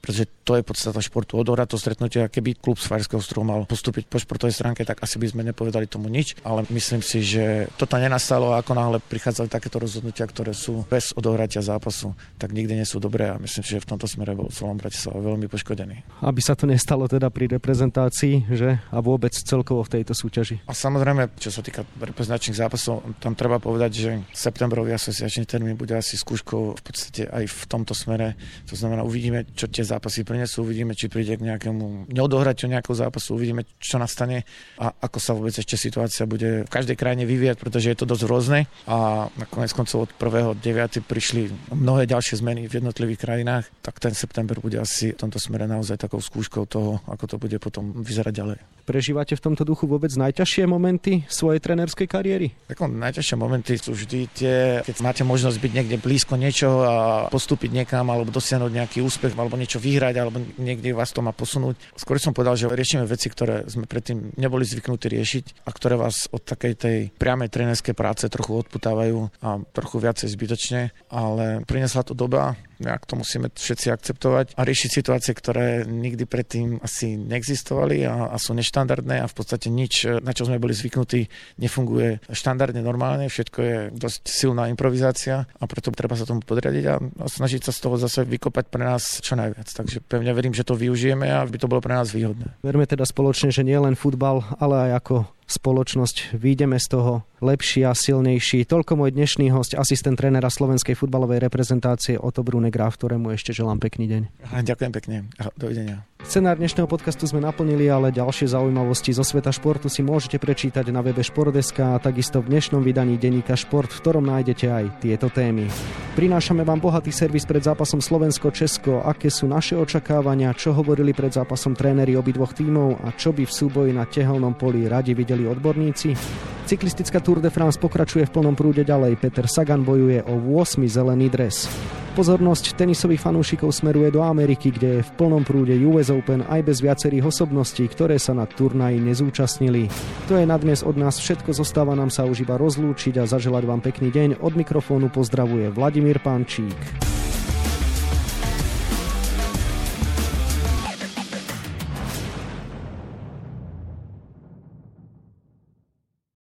pretože 0.00 0.30
to 0.46 0.56
je 0.56 0.64
podstata 0.64 1.00
športu. 1.04 1.36
Odohrať 1.36 1.74
to 1.74 1.78
stretnutie, 1.78 2.24
a 2.24 2.32
keby 2.32 2.56
klub 2.56 2.80
z 2.80 2.88
Fajerského 2.88 3.20
ostrovu 3.20 3.44
mal 3.44 3.68
postúpiť 3.68 4.08
po 4.08 4.16
športovej 4.16 4.56
stránke, 4.56 4.86
tak 4.86 5.04
asi 5.04 5.20
by 5.20 5.26
sme 5.28 5.42
nepovedali 5.44 5.84
tomu 5.84 6.08
nič, 6.08 6.40
ale 6.40 6.64
myslím 6.72 7.04
si, 7.04 7.20
že 7.20 7.68
toto 7.76 8.00
nenastalo 8.00 8.56
ako 8.56 8.72
náhle 8.72 8.98
prichádzali 9.04 9.48
takéto 9.52 9.76
rozhodnutia, 9.76 10.24
ktoré 10.24 10.56
sú 10.56 10.88
bez 10.88 11.12
odohratia 11.12 11.60
zápasu, 11.60 12.16
tak 12.40 12.56
nikdy 12.56 12.80
nie 12.80 12.86
sú 12.88 13.02
dobré 13.02 13.32
a 13.32 13.40
myslím 13.40 13.62
si, 13.64 13.70
že 13.76 13.84
v 13.84 13.90
tomto 13.96 14.08
smere 14.08 14.32
bol 14.36 14.48
Slovan 14.48 14.80
Bratislava 14.80 15.20
veľmi 15.20 15.50
poškodený. 15.50 16.24
Aby 16.24 16.40
sa 16.40 16.54
to 16.54 16.64
nestalo 16.64 17.08
teda 17.08 17.28
pri 17.28 17.50
reprezentácii, 17.58 18.48
že 18.52 18.80
a 18.88 18.98
vôbec 19.00 19.32
celkovo 19.32 19.84
v 19.84 20.00
tejto 20.00 20.12
súťaži. 20.12 20.64
A 20.68 20.72
samozrejme, 20.76 21.36
čo 21.40 21.48
sa 21.48 21.64
týka 21.64 21.84
reprezentačných 21.96 22.56
zápasov, 22.60 23.04
tam 23.18 23.32
treba 23.32 23.56
povedať, 23.56 23.90
že 23.92 24.10
septembrový 24.32 24.96
asociačný 24.96 25.48
termín 25.48 25.74
bude 25.74 25.96
asi 25.96 26.20
skúškou 26.20 26.76
v 26.76 26.82
podstate 26.82 27.28
aj 27.28 27.44
v 27.48 27.62
tomto 27.68 27.96
smere. 27.96 28.36
To 28.68 28.74
znamená, 28.76 29.04
uvidíme, 29.04 29.48
čo 29.56 29.68
tie 29.68 29.87
zápasy 29.88 30.28
prinesú, 30.28 30.62
uvidíme, 30.62 30.92
či 30.92 31.08
príde 31.08 31.40
k 31.40 31.46
nejakému 31.48 32.12
neodohraťu 32.12 32.68
nejakého 32.68 32.92
zápasu, 32.92 33.40
uvidíme, 33.40 33.64
čo 33.80 33.96
nastane 33.96 34.44
a 34.76 34.92
ako 34.92 35.18
sa 35.18 35.32
vôbec 35.32 35.56
ešte 35.56 35.80
situácia 35.80 36.28
bude 36.28 36.68
v 36.68 36.70
každej 36.70 36.96
krajine 37.00 37.24
vyvíjať, 37.24 37.56
pretože 37.56 37.88
je 37.88 37.96
to 37.96 38.04
dosť 38.04 38.24
rôzne 38.28 38.58
a 38.84 39.28
nakoniec 39.40 39.72
koncov 39.72 40.06
od 40.06 40.10
1.9. 40.20 41.08
prišli 41.08 41.48
mnohé 41.72 42.04
ďalšie 42.04 42.44
zmeny 42.44 42.68
v 42.68 42.76
jednotlivých 42.84 43.24
krajinách, 43.24 43.64
tak 43.80 43.96
ten 43.98 44.12
september 44.12 44.60
bude 44.60 44.76
asi 44.76 45.16
v 45.16 45.20
tomto 45.24 45.40
smere 45.40 45.64
naozaj 45.64 45.96
takou 45.96 46.20
skúškou 46.20 46.68
toho, 46.68 47.00
ako 47.08 47.24
to 47.24 47.36
bude 47.40 47.56
potom 47.58 47.96
vyzerať 48.04 48.34
ďalej. 48.34 48.58
Prežívate 48.88 49.36
v 49.36 49.44
tomto 49.44 49.68
duchu 49.68 49.84
vôbec 49.84 50.08
najťažšie 50.08 50.64
momenty 50.64 51.28
svojej 51.28 51.60
trénerskej 51.60 52.08
kariéry? 52.08 52.56
Tako, 52.72 52.88
najťažšie 52.88 53.36
momenty 53.36 53.76
sú 53.76 53.92
vždy 53.92 54.20
tie, 54.32 54.56
keď 54.80 54.96
máte 55.04 55.22
možnosť 55.28 55.60
byť 55.60 55.72
niekde 55.76 55.96
blízko 56.00 56.40
niečo 56.40 56.68
a 56.84 56.94
postúpiť 57.28 57.68
niekam 57.68 58.08
alebo 58.08 58.32
dosiahnuť 58.32 58.72
nejaký 58.72 58.98
úspech 59.04 59.36
alebo 59.36 59.60
niečo 59.60 59.76
vyhrať 59.78 60.14
alebo 60.18 60.42
niekde 60.58 60.92
vás 60.92 61.14
to 61.14 61.24
má 61.24 61.30
posunúť. 61.32 61.78
Skôr 61.94 62.18
som 62.18 62.34
povedal, 62.36 62.58
že 62.58 62.68
riešime 62.68 63.06
veci, 63.08 63.30
ktoré 63.30 63.64
sme 63.70 63.86
predtým 63.86 64.36
neboli 64.36 64.66
zvyknutí 64.66 65.08
riešiť 65.08 65.44
a 65.64 65.70
ktoré 65.70 65.96
vás 65.96 66.26
od 66.34 66.42
takej 66.42 66.74
tej 66.74 66.98
priamej 67.14 67.48
trénerskej 67.48 67.94
práce 67.96 68.26
trochu 68.28 68.60
odputávajú 68.66 69.30
a 69.40 69.62
trochu 69.72 69.96
viacej 70.02 70.28
zbytočne, 70.28 70.80
ale 71.08 71.62
prinesla 71.64 72.02
to 72.04 72.12
doba, 72.12 72.58
nejak 72.78 73.06
to 73.06 73.14
musíme 73.18 73.50
všetci 73.52 73.86
akceptovať 73.90 74.46
a 74.54 74.60
riešiť 74.62 74.90
situácie, 74.90 75.32
ktoré 75.34 75.84
nikdy 75.84 76.24
predtým 76.24 76.78
asi 76.82 77.18
neexistovali 77.18 78.06
a, 78.06 78.30
a 78.30 78.36
sú 78.38 78.54
neštandardné 78.54 79.22
a 79.22 79.30
v 79.30 79.34
podstate 79.34 79.68
nič, 79.70 80.06
na 80.22 80.32
čo 80.34 80.46
sme 80.46 80.62
boli 80.62 80.74
zvyknutí, 80.74 81.26
nefunguje 81.58 82.22
štandardne 82.30 82.80
normálne, 82.82 83.26
všetko 83.30 83.58
je 83.58 83.76
dosť 83.94 84.20
silná 84.26 84.70
improvizácia 84.70 85.46
a 85.46 85.64
preto 85.66 85.90
treba 85.90 86.14
sa 86.14 86.28
tomu 86.28 86.42
podriadiť 86.42 86.84
a, 86.88 86.94
a 86.98 87.26
snažiť 87.26 87.66
sa 87.66 87.72
z 87.74 87.80
toho 87.82 87.96
zase 87.98 88.22
vykopať 88.26 88.64
pre 88.70 88.82
nás 88.86 89.22
čo 89.22 89.34
najviac. 89.34 89.68
Takže 89.68 90.04
pevne 90.06 90.30
verím, 90.34 90.54
že 90.54 90.66
to 90.66 90.78
využijeme 90.78 91.26
a 91.26 91.42
aby 91.42 91.58
to 91.58 91.70
bolo 91.70 91.82
pre 91.82 91.94
nás 91.94 92.10
výhodné. 92.14 92.58
Verme 92.62 92.86
teda 92.86 93.02
spoločne, 93.02 93.50
že 93.50 93.66
nie 93.66 93.76
len 93.78 93.98
futbal, 93.98 94.44
ale 94.62 94.90
aj 94.90 95.02
ako 95.04 95.37
spoločnosť 95.48 96.36
výjdeme 96.36 96.76
z 96.76 96.86
toho 96.92 97.12
lepší 97.40 97.88
a 97.88 97.96
silnejší. 97.96 98.68
Toľko 98.68 99.00
môj 99.00 99.16
dnešný 99.16 99.48
host, 99.48 99.72
asistent 99.72 100.20
trénera 100.20 100.52
slovenskej 100.52 100.92
futbalovej 100.92 101.40
reprezentácie 101.40 102.20
Oto 102.20 102.44
Brunegraf, 102.44 103.00
ktorému 103.00 103.32
ešte 103.32 103.56
želám 103.56 103.80
pekný 103.80 104.06
deň. 104.06 104.22
Ďakujem 104.62 104.92
pekne. 104.92 105.16
Dovidenia. 105.56 106.04
Scenár 106.18 106.58
dnešného 106.58 106.90
podcastu 106.90 107.30
sme 107.30 107.38
naplnili, 107.38 107.86
ale 107.86 108.10
ďalšie 108.10 108.50
zaujímavosti 108.50 109.14
zo 109.14 109.22
sveta 109.22 109.54
športu 109.54 109.86
si 109.86 110.02
môžete 110.02 110.42
prečítať 110.42 110.90
na 110.90 110.98
webe 110.98 111.22
Športdeska 111.22 111.94
a 111.94 112.02
takisto 112.02 112.42
v 112.42 112.58
dnešnom 112.58 112.82
vydaní 112.82 113.14
denníka 113.14 113.54
Šport, 113.54 113.86
v 113.94 114.02
ktorom 114.02 114.26
nájdete 114.26 114.66
aj 114.66 114.84
tieto 114.98 115.30
témy. 115.30 115.70
Prinášame 116.18 116.66
vám 116.66 116.82
bohatý 116.82 117.14
servis 117.14 117.46
pred 117.46 117.62
zápasom 117.62 118.02
Slovensko-Česko, 118.02 119.06
aké 119.06 119.30
sú 119.30 119.46
naše 119.46 119.78
očakávania, 119.78 120.50
čo 120.58 120.74
hovorili 120.74 121.14
pred 121.14 121.30
zápasom 121.30 121.78
tréneri 121.78 122.18
obidvoch 122.18 122.50
tímov 122.50 122.98
a 123.06 123.14
čo 123.14 123.30
by 123.30 123.46
v 123.46 123.54
súboji 123.54 123.94
na 123.94 124.02
tehelnom 124.02 124.58
poli 124.58 124.90
radi 124.90 125.14
videli 125.14 125.46
odborníci. 125.46 126.18
Cyklistická 126.66 127.22
Tour 127.22 127.38
de 127.38 127.54
France 127.54 127.78
pokračuje 127.78 128.26
v 128.26 128.34
plnom 128.34 128.58
prúde 128.58 128.82
ďalej. 128.82 129.22
Peter 129.22 129.46
Sagan 129.46 129.86
bojuje 129.86 130.26
o 130.26 130.34
8. 130.34 130.82
zelený 130.82 131.30
dres. 131.30 131.70
Pozornosť 132.18 132.74
tenisových 132.74 133.22
fanúšikov 133.22 133.70
smeruje 133.70 134.10
do 134.10 134.26
Ameriky, 134.26 134.74
kde 134.74 134.98
je 134.98 135.06
v 135.06 135.10
plnom 135.14 135.46
prúde 135.46 135.70
US 135.86 136.10
Open 136.10 136.42
aj 136.50 136.66
bez 136.66 136.82
viacerých 136.82 137.30
osobností, 137.30 137.86
ktoré 137.86 138.18
sa 138.18 138.34
na 138.34 138.42
turnaji 138.42 138.98
nezúčastnili. 138.98 139.86
To 140.26 140.34
je 140.34 140.42
na 140.42 140.58
dnes 140.58 140.82
od 140.82 140.98
nás 140.98 141.14
všetko, 141.22 141.54
zostáva 141.54 141.94
nám 141.94 142.10
sa 142.10 142.26
už 142.26 142.42
iba 142.42 142.58
rozlúčiť 142.58 143.22
a 143.22 143.28
zaželať 143.30 143.62
vám 143.70 143.86
pekný 143.86 144.10
deň. 144.10 144.42
Od 144.42 144.50
mikrofónu 144.50 145.14
pozdravuje 145.14 145.70
Vladimír 145.70 146.18
Pančík. 146.18 146.74